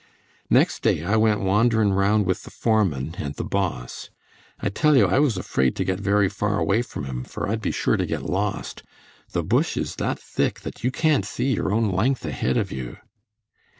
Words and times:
Next 0.49 0.81
day 0.81 1.03
I 1.05 1.15
went 1.15 1.41
wanderin' 1.41 1.93
'round 1.93 2.25
with 2.25 2.41
the 2.41 2.49
foreman 2.49 3.13
and 3.19 3.35
the 3.35 3.43
Boss. 3.43 4.09
I 4.59 4.69
tell 4.69 4.97
you 4.97 5.05
I 5.05 5.19
was 5.19 5.37
afraid 5.37 5.75
to 5.75 5.83
get 5.83 5.99
very 5.99 6.27
far 6.27 6.57
away 6.57 6.81
from 6.81 7.05
'em, 7.05 7.23
for 7.23 7.47
I'd 7.47 7.61
be 7.61 7.69
sure 7.71 7.97
to 7.97 8.07
get 8.07 8.23
lost; 8.23 8.81
the 9.29 9.43
bush 9.43 9.77
is 9.77 9.97
that 9.97 10.17
thick 10.17 10.61
that 10.61 10.83
you 10.83 10.89
can't 10.89 11.23
see 11.23 11.53
your 11.53 11.71
own 11.71 11.91
length 11.91 12.25
ahead 12.25 12.57
of 12.57 12.71
you. 12.71 12.97